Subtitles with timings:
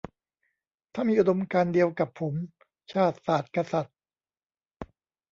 [0.93, 2.33] ถ้ามีอุดมการณ์เดียวกับผม
[2.93, 3.97] ชาติ ศาสน์ กษัตริย์